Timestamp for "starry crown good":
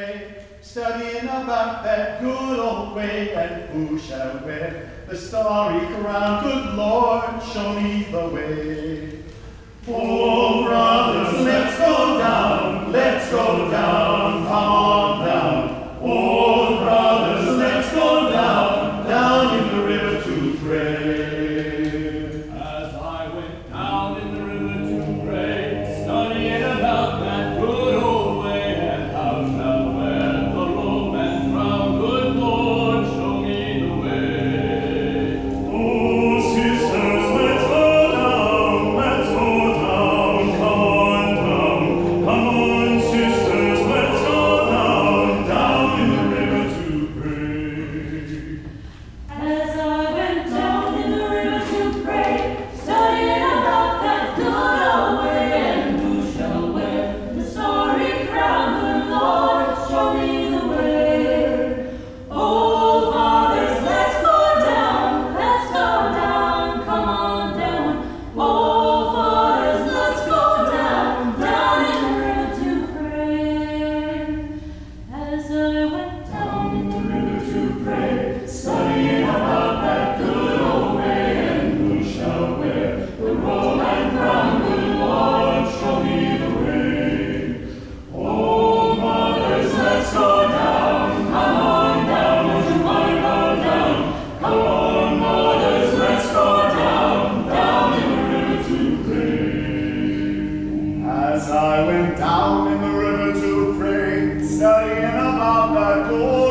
5.16-6.74